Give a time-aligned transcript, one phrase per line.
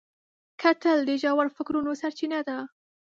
[0.61, 2.57] کتل د ژور فکرونو سرچینه ده